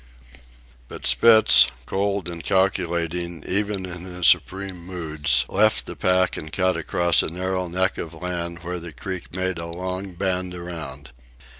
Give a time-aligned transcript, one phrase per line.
[0.87, 6.75] But Spitz, cold and calculating even in his supreme moods, left the pack and cut
[6.75, 11.11] across a narrow neck of land where the creek made a long bend around.